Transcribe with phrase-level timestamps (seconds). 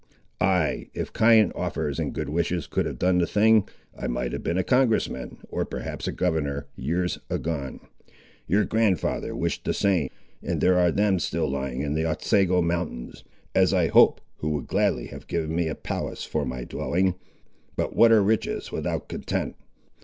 [0.39, 4.41] Ay, if kind offers and good wishes could have done the thing, I might have
[4.41, 7.81] been a congress man, or perhaps a governor, years agone.
[8.47, 10.09] Your grand'ther wished the same,
[10.41, 14.65] and there are them still lying in the Otsego mountains, as I hope, who would
[14.65, 17.13] gladly have given me a palace for my dwelling.
[17.75, 19.55] But what are riches without content!